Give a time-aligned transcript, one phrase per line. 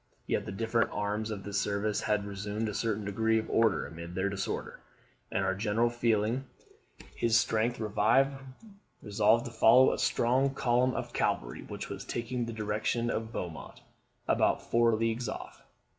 [0.25, 4.15] Yet the different arms of the service had resumed a certain degree of order amid
[4.15, 4.79] their disorder;
[5.31, 6.45] and our General, feeling
[7.13, 8.31] his strength revive,
[9.03, 13.83] resolved to follow a strong column of cavalry which was taking the direction of Beaumont,
[14.27, 15.61] about four leagues off.